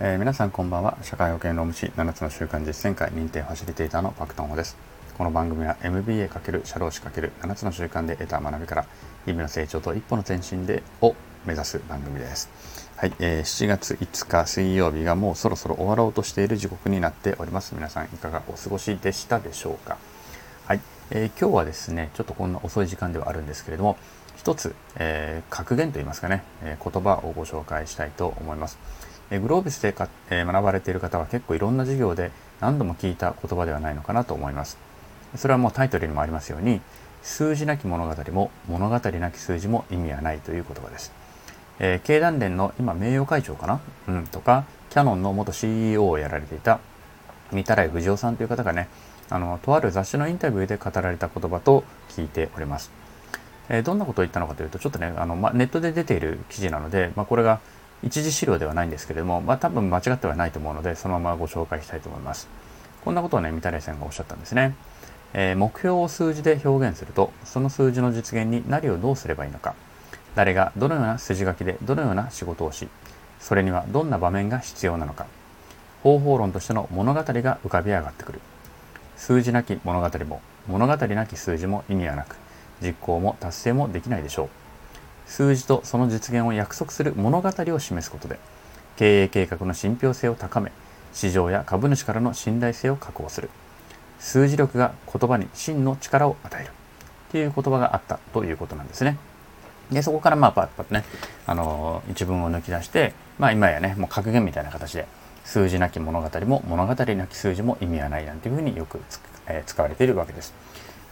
[0.00, 0.96] えー、皆さんこんばんは。
[1.02, 4.76] 社会保険労務士7つの習慣実践会認定ファシリテーターのパクトンホです。
[5.16, 8.86] この番組は MBA× 社労士 ×7 つの習慣で得た学びから
[9.24, 12.48] 日々の成長と一歩の前進でを目指す番組です。
[12.94, 17.74] はい、えー、7月5日水曜日がもうそろそろ終わろうとしている時刻になっております。
[17.74, 19.98] 皆さんいかがお過ごしでしたでしょうか。
[20.66, 20.80] はい、
[21.10, 23.96] えー、今日はですねちょっとこんな遅い時間ではあるんですけれども
[24.36, 28.78] 一つ、えー、格言といいますかね、え、言葉をご紹介したいと思います。
[29.30, 34.78] え、グロービスでか、え学ばれている方は結構いろんな授業で何度も聞いた言葉ではないのかなと思います。
[35.36, 36.80] それはもうタイトルにもありますように、
[37.22, 41.12] 数字なき物語も物語なき数字も意味はないという言葉です。
[41.80, 46.80] えー、経団連の今名誉会長かな、うん、とか、キャノンの元 CEO をやられていた
[47.52, 48.88] 三田来藤夫さんという方がね、
[49.30, 52.90] あの、とある雑誌のインタビューで語られた言葉と聞いております。
[53.68, 57.60] えどんなことを言ったのかというと、ちょっとね、あの、まネットで出ている記事なので、まあ、これが
[58.02, 62.48] 一次資料ではないんですけれども、まあ、多分間違ってはないと思うので、そのままご紹介したいと思います。
[63.04, 64.74] こんなことをね、三谷さんがおっしゃったんですね。
[65.34, 69.74] えー、目標を数字で表現すると、その数字の実現に何をどうすればいいのか、
[70.34, 72.88] 誰がどのような筋書きでどのような仕事をし、
[73.40, 75.26] それにはどんな場面が必要なのか、
[76.02, 78.40] 方法論としての物語が浮かび上がってくる。
[79.16, 82.36] 数字なき物語も、物語なき数字も意味はなく、
[82.80, 84.48] 実行も達成もできないでしょう。
[85.28, 88.40] 数字とその実現を約束する物語を示すことで、
[88.96, 90.72] 経営計画の信憑性を高め、
[91.12, 93.50] 市場や株主からの信頼性を確保する。
[94.18, 96.72] 数字力が言葉に真の力を与える。
[97.30, 99.16] という言葉があったということなんですね。
[99.92, 101.04] で、そこからまあパッパッとね、
[101.46, 105.06] あのー、一文を抜き出して、まあ今やね、もう格言みたいな形で、
[105.44, 109.00] 数字なき物語も物語なき数字も意味はないなんていうふうによく
[109.48, 110.52] えー、使われているわけです。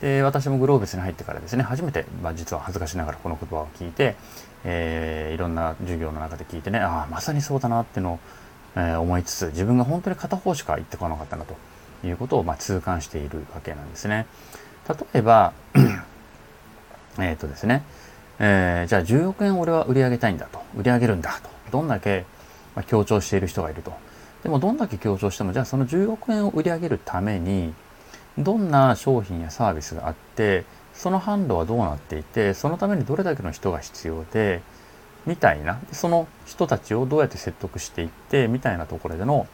[0.00, 4.16] で私もグローベスに入ってからですね初めて、まあ、実は恥ずかしながらこの言葉を聞いて、
[4.64, 8.18] えー、いろんな授業の中で聞いてねああまさにそうだなってのを、
[8.76, 11.54] えー、思いつつ自分が本当に片方しか言ってこなかったなと
[12.06, 14.26] いうことを、まあ、痛感しているわけなんですね。
[14.88, 15.52] 例えば
[17.18, 17.82] えっとですね、
[18.38, 22.26] えー、じゃあ10億円俺は売り上げたいんだと売り上げるんだとどんだけ、
[22.74, 23.92] まあ、強調している人がいると
[24.42, 27.72] でもどんだけ強調してもじゃあその10億円を売り上げるために
[28.38, 34.62] どんな商品やサービスがあってその販路はどうなっていてそのためにどれだけの人が必要で
[35.26, 39.46] みたいなその人たちをどうやって説得していってみたいなところでの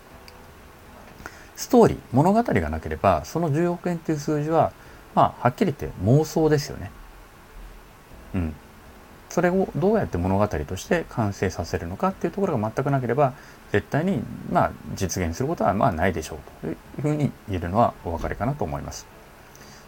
[1.56, 4.72] ストーリー物語がなければその10億円という数字は
[5.14, 6.90] まあはっきり言って妄想ですよね。
[8.34, 8.54] うん。
[9.30, 13.32] それをどうやって物語として完成させるのかっていうところが全くなければ
[13.70, 19.06] 絶対にまあ実現することはまあないでしょうというふうに言えるのはお分かりかなと思います。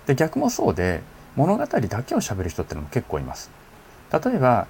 [0.06, 1.02] で逆もそうで
[1.34, 3.50] 物語だけを喋る人ってのも結構います。
[4.12, 4.66] 例えば、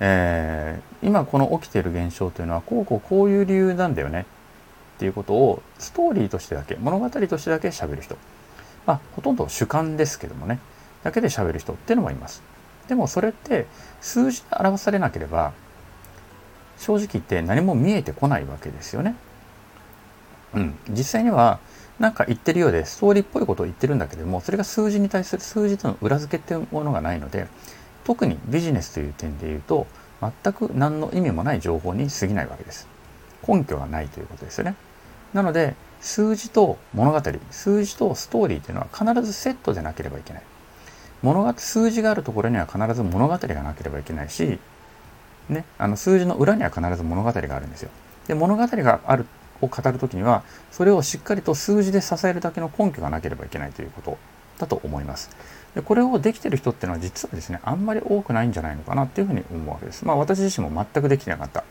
[0.00, 4.26] えー、今この起きている現象というのはこうこうこういう理由なんだよね
[4.96, 8.16] っていうことをストーリーとしてだけ物語としてだけ喋る人
[8.86, 10.60] まあほとんど主観ですけどもね
[11.02, 12.53] だけで喋る人っていうのもいます。
[12.88, 13.66] でもそれって
[14.00, 15.52] 数字で表されなければ
[16.78, 19.14] 正直言って何も見えてこないわけですよね。
[20.54, 21.58] うん、実際には
[21.98, 27.48] 何か言ってるようでストーリーっぽいことを言ってるんだけどもそれが数字に対する数字との裏付けっていうものがないので
[28.04, 29.86] 特にビジネスという点で言うと
[30.20, 32.86] 全く何の意味もない情報に過ぎないわけです。
[33.46, 34.74] 根拠がないということですよね。
[35.32, 37.20] なので数字と物語
[37.50, 40.42] 数字とストーリーというのは必ずセットでなければいけない。
[41.24, 44.58] 物語数字があるところには必ず物語がなければいけないし、
[45.48, 47.90] ね、あの数字の裏には必ず物語があるんですよ。
[48.28, 49.24] で物語がある
[49.62, 54.18] を語る時にはそれをしっかりと数字で支えるだけの根拠がなければいけないということ
[54.58, 55.30] だと思います。
[55.74, 60.04] でこれをできてる人っていうのは実はですねあんまり多くないんじゃないのかなっていうふうに思うわけです。
[60.04, 61.64] まあ私自身も全くできてなかった。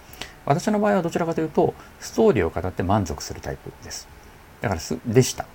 [0.46, 4.08] 私の場合はどちらかというとストーリーを語って満足するタイプです。
[4.62, 5.46] だからでした。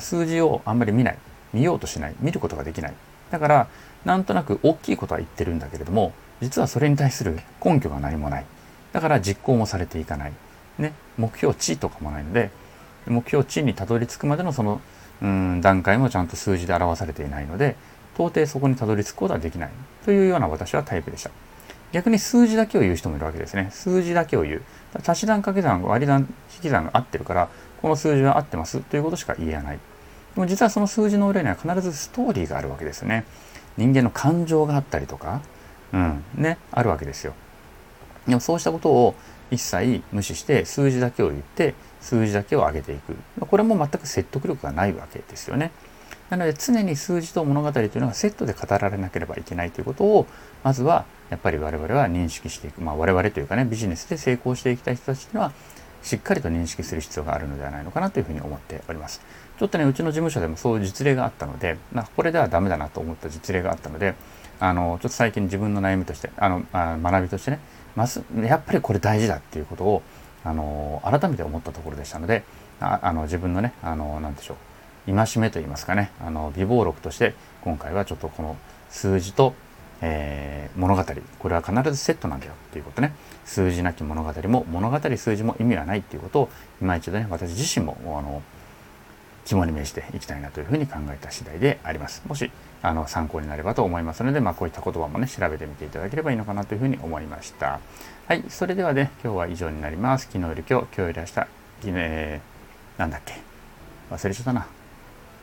[0.00, 1.18] 数字をあんまり見ない。
[1.54, 2.14] 見ようとしない。
[2.20, 2.94] 見ることができない。
[3.30, 3.68] だから
[4.04, 8.44] なんとなく大きいことは言ってるんだけれども実はそれに対する根拠が何もない。
[8.92, 10.32] だから実行もされていかない、
[10.78, 12.50] ね、目標値とかもないので
[13.06, 14.80] 目標値にたどり着くまでのその
[15.22, 17.76] うん段階もちゃんと数字で表されていないので
[18.14, 19.70] 到底そこにたどり着くことはできない。
[20.04, 21.30] というような私はタイプでした。
[21.92, 23.68] 逆に数字だけを言う人もいるわけですね。
[23.70, 24.62] 数字だけを言う。
[25.06, 26.26] 足し算掛け算割り算
[26.56, 27.48] 引き算が合ってるから
[27.82, 29.78] この数字は合ってますということしか言えない。
[30.36, 33.24] でも実はその数字の裏には必ずストーリーがあるわけですね。
[33.78, 35.40] 人間の感情があったりとか、
[35.94, 37.32] うん、ね、あるわけですよ。
[38.28, 39.14] でもそうしたことを
[39.50, 43.16] 一切無視して数字だけを言って数字だけを上げていく。
[43.40, 45.70] これも全く説得力がないわけですよね。
[46.28, 50.26] なので常に数字と物語というのがセットで語られなければいけないということを
[50.64, 52.82] まずはやっぱり我々は認識していく。
[52.82, 55.52] まあ我々というかねビジネスで成功していきたい人たちというのは
[56.06, 59.20] しっかりと認識する必要があるのではないのかなというふうに思っております。
[59.58, 64.14] ちょっとね、うちの事務所でもそういう実例があったので、まあ、これではダメだなと思った実例があったので、
[64.60, 67.58] あの、ちょっと最近自分の悩みとして、あの、あ学びとしてね、
[67.96, 70.02] ますやっぱりこれ大事だっていうことを、
[70.44, 72.44] あの、改めて思ったところでしたので、
[72.78, 74.56] ああの自分のね、あの、なんでしょ
[75.08, 78.56] う、戒めといいますかね、あの、備忘録として、今回はちょっとこの
[78.90, 79.54] 数字と、
[80.02, 81.02] えー、物語。
[81.38, 83.14] これは必ずセットなんだよっていうことね。
[83.44, 86.48] 数字なき物語も物語数字も意味はないっていうことを
[86.82, 88.42] 今一度ね私自身もあの
[89.44, 92.22] 肝に銘じていきたいなというふうに考えた次第であります。
[92.26, 92.50] もし
[92.82, 97.80] あの参考になればと思いますので、まあ、こういった言葉もね調べてみていただければいいのかなというふうに思いました。
[98.26, 100.26] はいそれではね今日は以上になります。
[100.26, 101.46] 昨日より今日今日より明日、
[101.86, 103.34] えー、なんだっけ？
[104.10, 104.66] 忘れちゃったな。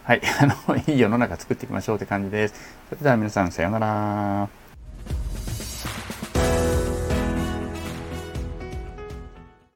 [0.03, 2.55] はい、 あの、いい世の中作っていきましょうって感じです。
[2.89, 4.62] それでは皆さん、さようなら。